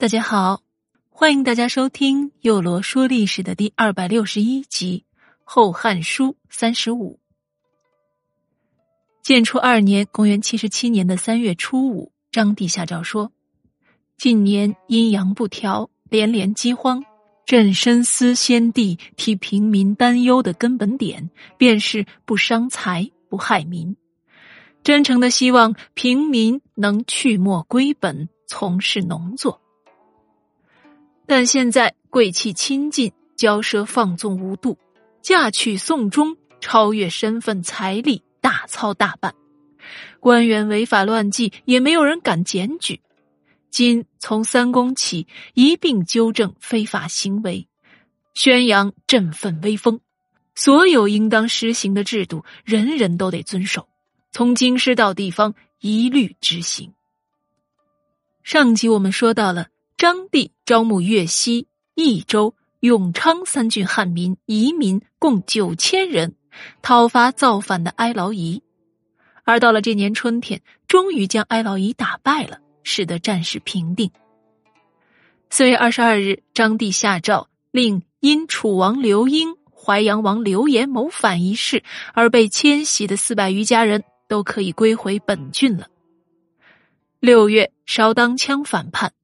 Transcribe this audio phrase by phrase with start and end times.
[0.00, 0.62] 大家好，
[1.10, 5.04] 欢迎大家收听《幼罗说历史》的第二百六十一集
[5.42, 7.18] 《后汉书》三十五。
[9.24, 13.32] 建初二年（公元七十七年的三月初五），张帝下诏说
[14.16, 17.04] ：“近年阴阳不调，连连饥荒。
[17.44, 23.96] 朕深思先帝替平民担忧的根本点，便是不伤财、不害民。
[24.84, 29.60] 真诚的希望平民能去末归本，从事农作。”
[31.28, 34.78] 但现在贵气亲近，骄奢放纵无度，
[35.20, 39.34] 嫁娶送终，超越身份财力，大操大办。
[40.20, 43.02] 官员违法乱纪，也没有人敢检举。
[43.70, 47.68] 今从三公起，一并纠正非法行为，
[48.32, 50.00] 宣扬振奋威风。
[50.54, 53.86] 所有应当实行的制度，人人都得遵守，
[54.32, 56.94] 从京师到地方，一律执行。
[58.42, 59.68] 上集我们说到了。
[59.98, 66.34] 张帝招募越西、益州、永昌三郡汉民移民共九千人，
[66.82, 68.62] 讨伐造反的哀牢夷。
[69.44, 74.10] 而到了这年春天，终于将哀牢夷打败了，使得战事平定。
[75.48, 85.88] 四月二十二日，张帝下诏令因楚王刘英、淮阳王刘延谋反一事而被迁徙的四百余家人都可以归回本郡了。
[87.20, 89.14] 六月，烧当羌反叛。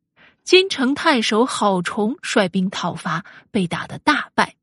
[0.44, 4.56] 金城太守郝崇率兵讨伐，被打得大败。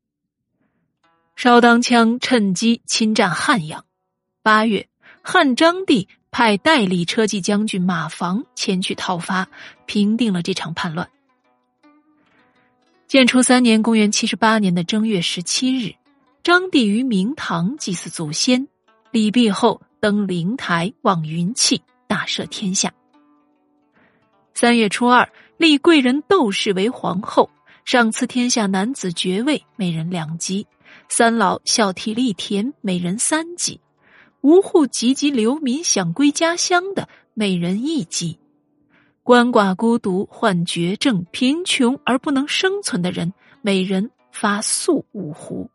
[1.34, 3.84] 邵当羌趁机侵占汉阳。
[4.44, 4.88] 八月，
[5.22, 9.48] 汉章帝派代理车骑将军马房前去讨伐，
[9.84, 11.10] 平定了这场叛乱。
[13.08, 15.96] 建初三年（公元七十八年的正月十七日），
[16.44, 18.68] 章帝于明堂祭祀祖先，
[19.10, 22.92] 礼毕后登灵台望云气，大赦天下。
[24.54, 25.28] 三月初二。
[25.62, 27.48] 立贵人窦氏为皇后，
[27.84, 30.66] 赏赐天下男子爵位，每人两级；
[31.08, 33.78] 三老孝悌立田，每人三级；
[34.40, 38.40] 无户籍籍流民想归家乡的，每人一级；
[39.22, 45.68] 鳏寡孤独患绝症、贫穷而不能生存的人，每人发粟五斛。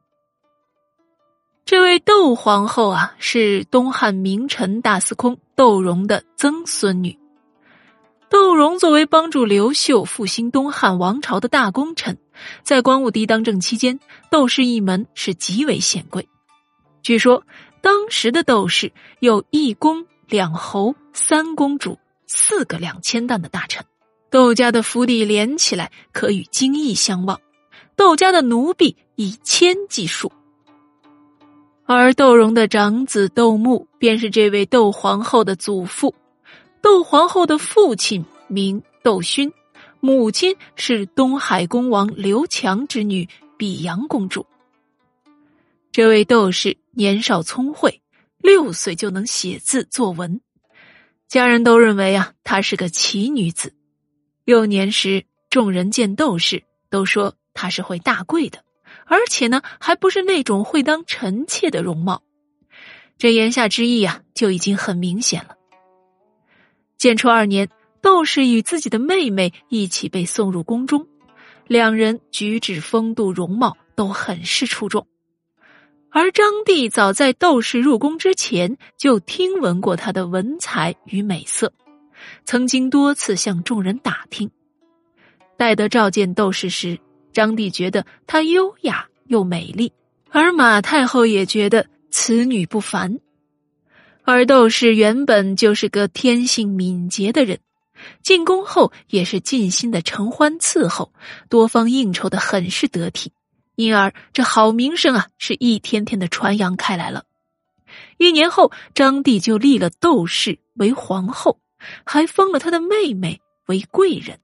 [1.63, 7.17] 这位窦皇后啊，是东汉名臣大司空窦融的曾孙女。
[8.29, 12.17] 窦融作为帮助刘秀复兴东汉王朝的大功臣，
[12.61, 13.99] 在光武帝当政期间，
[14.29, 16.27] 窦氏一门是极为显贵。
[17.01, 17.43] 据说
[17.81, 23.85] 当时的窦氏有一公两侯三公主四个两千担的大臣，
[24.29, 27.39] 窦家的府邸连起来可与京邑相望，
[27.95, 30.31] 窦家的奴婢以千计数。
[31.85, 36.13] 而窦融的长子窦穆便是这位窦皇后的祖父。
[36.87, 39.51] 窦皇后的父亲名窦勋，
[39.99, 43.27] 母亲是东海公王刘强之女
[43.57, 44.45] 比阳公主。
[45.91, 48.01] 这位窦氏年少聪慧，
[48.37, 50.39] 六岁就能写字作文，
[51.27, 53.73] 家人都认为啊，她是个奇女子。
[54.45, 58.63] 幼年时，众人见窦氏都说她是会大贵的，
[59.07, 62.23] 而且呢，还不是那种会当臣妾的容貌。
[63.17, 65.56] 这言下之意啊，就已经很明显了。
[66.97, 67.69] 建初二年，
[68.01, 71.07] 窦氏与自己的妹妹一起被送入宫中，
[71.67, 75.07] 两人举止风度容貌都很是出众。
[76.09, 81.71] 而张帝早在窦氏入宫之前就听闻过她的文采与美色，
[82.45, 84.49] 曾经多次向众人打听。
[85.57, 86.97] 待得召见窦氏时，
[87.31, 89.91] 张帝觉得她优雅又美丽，
[90.31, 93.19] 而马太后也觉得此女不凡。
[94.29, 97.61] 而窦氏原本就是个天性敏捷的人，
[98.21, 101.13] 进宫后也是尽心的承欢伺候，
[101.47, 103.31] 多方应酬的很是得体，
[103.77, 107.23] 因而这好名声啊是一天天的传扬开来了。
[108.17, 111.61] 一年后，张帝就立了窦氏为皇后，
[112.03, 114.41] 还封了他的妹妹为贵人。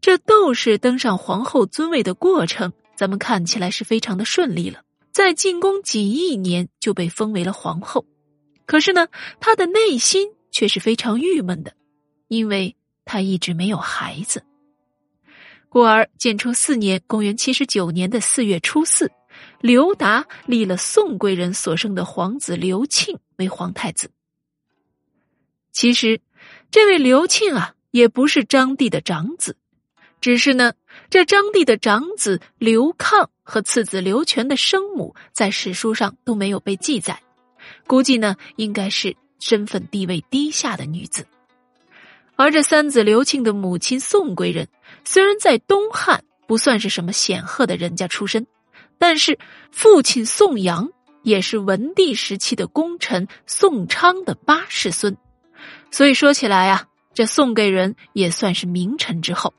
[0.00, 4.80] 这窦氏登上皇后尊位的过程，咱们看起来是非常的顺利了，
[5.12, 8.06] 在进宫仅一年就被封为了皇后。
[8.66, 9.08] 可是呢，
[9.40, 11.74] 他的内心却是非常郁闷的，
[12.28, 14.44] 因为他一直没有孩子。
[15.68, 19.10] 故而建初四年（公元七十九年的四月初四），
[19.60, 24.10] 刘达立了宋贵人所生的皇子刘庆为皇太子。
[25.72, 26.20] 其实，
[26.70, 29.56] 这位刘庆啊，也不是张帝的长子，
[30.20, 30.74] 只是呢，
[31.08, 37.22] 这张帝的长子刘抗和次子刘全的生母在史书上都没有被记载。
[37.92, 41.26] 估计呢，应该是身份地位低下的女子，
[42.36, 44.66] 而这三子刘庆的母亲宋贵人，
[45.04, 48.46] 虽然在东汉不算是什么显赫的人家出身，
[48.96, 49.38] 但是
[49.70, 50.88] 父亲宋阳
[51.22, 55.14] 也是文帝时期的功臣宋昌的八世孙，
[55.90, 59.52] 所以说起来啊，这宋贵人也算是名臣之后。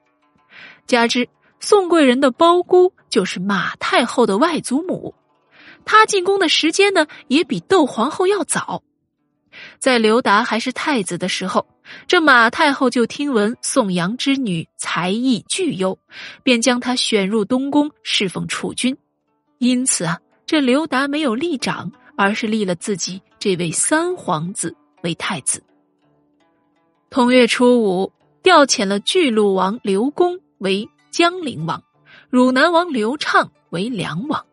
[0.88, 1.30] 加之
[1.60, 5.14] 宋贵人的胞姑就是马太后的外祖母，
[5.86, 8.84] 他进宫的时间呢，也比窦皇后要早。
[9.78, 11.68] 在刘达还是太子的时候，
[12.08, 16.00] 这马太后就听闻宋阳之女才艺巨优，
[16.42, 18.98] 便将她选入东宫侍奉储君。
[19.60, 25.64] 因此啊，这刘达没有立长，而是立了自己这位三皇子为太子。
[27.12, 31.84] 同月初五，调遣了巨鹿王刘公为江陵王，
[32.30, 34.44] 汝南王刘畅为梁王，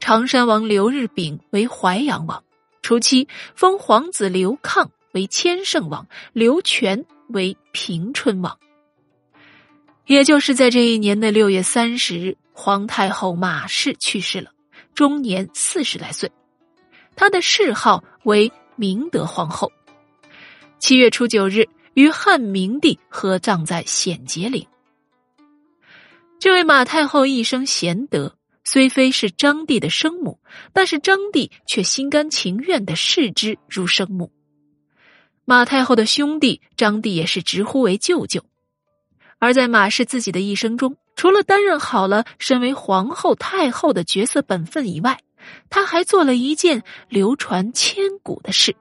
[0.00, 2.42] 常山王刘日炳为淮阳王。
[2.82, 8.58] 初期封皇子刘抗为千圣王，刘全为平春王。
[10.06, 14.52] 也就是在这一年的六月三十日，皇太后马氏去世了，
[14.94, 16.30] 终年四十来岁。
[17.16, 19.72] 她的谥号为明德皇后。
[20.78, 24.64] 七月初九日，与汉明帝合葬在显节陵。
[26.38, 28.35] 这位马太后一生贤德。
[28.68, 30.40] 虽非是张帝的生母，
[30.72, 34.32] 但是张帝却心甘情愿的视之如生母。
[35.44, 38.42] 马太后的兄弟张帝也是直呼为舅舅。
[39.38, 45.20] 而在马氏自己的一生中，除了担任好了身为皇后太后的角色本分以外，
[45.70, 48.74] 他还做了一件流传千古的事。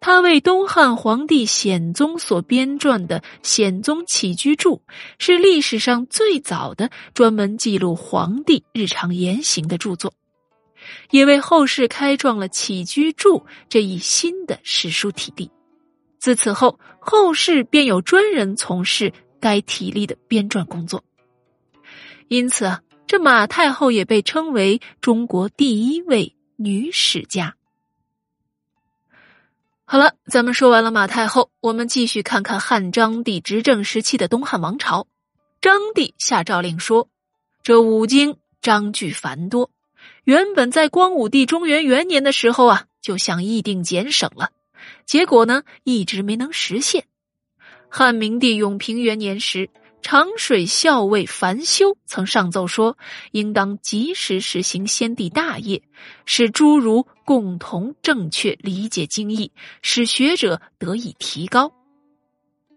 [0.00, 4.76] 他为东汉皇帝显宗所编撰的《显宗起居注》，
[5.18, 10.14] 是历史上最早的专门记录皇帝日常言行的著作，
[11.10, 15.50] 也为后世开创了起居注这一新的史书体例。
[16.18, 21.02] 自此后，后世便有专人从事该体例的编撰工作。
[22.28, 27.54] 因此，这马太后也被称为中国第一位女史家。
[29.90, 35.06] 好了，咱们说完了马太后，我们继续看看汉章帝执政时期的东汉王朝。
[35.62, 37.08] 章帝下诏令说
[37.64, 39.70] ：“这五经章句繁多，
[40.24, 44.50] 原本在光武帝中元元年的时候啊，就想议定减省了，
[45.06, 47.06] 结果呢，一直没能实现。
[47.88, 52.96] 汉明帝永平元年时。”长水校尉樊修曾上奏说
[53.32, 55.82] ：“应当及时实行先帝大业，
[56.24, 59.52] 使诸儒共同正确理解经义，
[59.82, 61.72] 使学者得以提高。”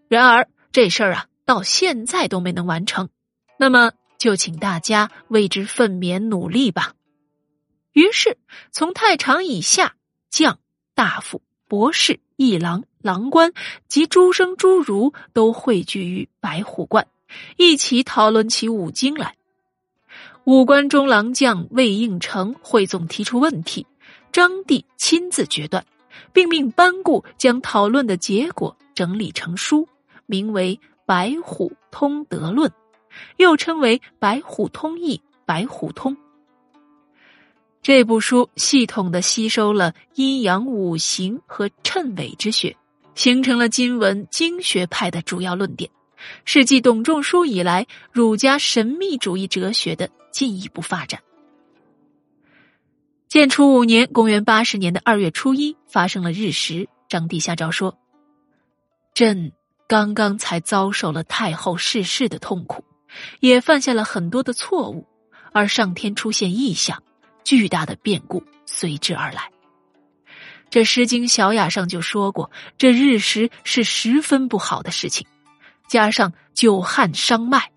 [0.08, 3.08] 然而这事儿啊，到现在都没能完成。
[3.56, 6.94] 那么就请大家为之奋勉努力吧。
[7.92, 8.36] 于是，
[8.72, 9.96] 从太常以下，
[10.28, 10.58] 将、
[10.94, 13.52] 大夫、博士、议郎、郎官
[13.88, 17.06] 及诸生诸儒都汇聚于白虎观。
[17.56, 19.36] 一起讨论起五经来。
[20.44, 23.86] 五官中郎将魏应成汇总提出问题，
[24.32, 25.86] 张帝亲自决断，
[26.32, 29.88] 并命班固将讨论的结果整理成书，
[30.26, 32.68] 名为《白虎通德论》，
[33.36, 35.16] 又称为《白虎通义》
[35.46, 36.14] 《白虎通》。
[37.80, 42.76] 这部书系统的吸收了阴阳五行和谶纬之学，
[43.14, 45.90] 形成了今文经学派的主要论点。
[46.44, 51.20] 是继董仲舒以来，儒家神秘主义哲学的进一步发展。
[53.28, 56.88] 建初五年（公元八十年的二月初一），发生了日食。
[57.08, 57.98] 张帝下诏说
[59.14, 59.52] ：“朕
[59.86, 62.84] 刚刚才遭受了太后逝世的痛苦，
[63.40, 65.06] 也犯下了很多的错误，
[65.52, 67.02] 而上天出现异象，
[67.44, 69.51] 巨大的变故随之而来。
[70.72, 75.26] 这《诗经·小雅》上就说过，这日食是十分不好的事情。”
[75.86, 77.70] 加上久旱伤脉，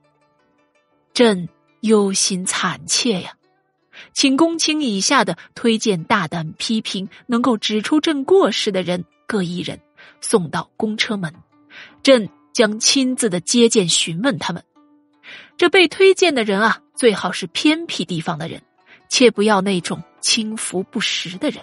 [1.14, 1.50] 朕
[1.82, 3.34] 忧心惨切呀！
[4.14, 9.82] 请公卿以下的推荐大胆批评、能够指出朕过失的人各一人，
[10.22, 11.36] 送到公车门，
[12.02, 14.64] 朕将亲自的接见询问他们。
[15.58, 18.64] 这被推荐的人啊，最好是偏僻地方的人，
[19.10, 21.62] 切不要那种轻浮不实的人。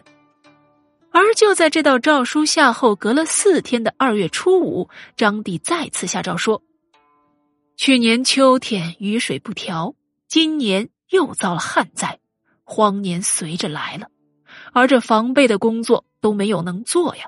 [1.12, 6.62] 而就在这道诏书下后，隔了四天的二月初五，张帝再次下诏说
[7.76, 9.94] ：“去年秋天雨水不调，
[10.26, 12.18] 今年又遭了旱灾，
[12.64, 14.08] 荒年随着来了，
[14.72, 17.26] 而这防备的工作都没有能做呀！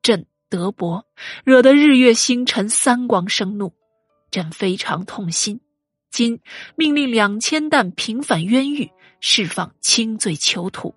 [0.00, 1.04] 朕德薄，
[1.44, 3.72] 惹得日月星辰三光生怒，
[4.30, 5.60] 朕非常痛心。
[6.10, 6.40] 今
[6.76, 10.94] 命令两千担平反冤狱，释放轻罪囚徒。”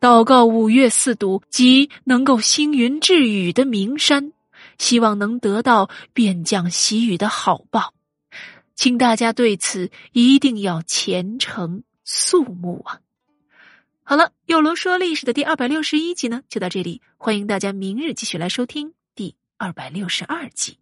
[0.00, 4.32] 祷告五岳四渎及能够星云致雨的名山，
[4.78, 7.94] 希望能得到变降喜雨的好报，
[8.74, 13.00] 请大家对此一定要虔诚肃穆啊！
[14.02, 20.78] 好了，有罗说历史的第二百六十一集呢，就到这里，欢迎大家明日继续来收听第二百六十二集。